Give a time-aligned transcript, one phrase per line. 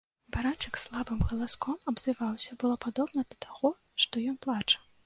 [0.35, 4.87] Баранчык слабым галаском абзываўся, было падобна да таго, што ён плача.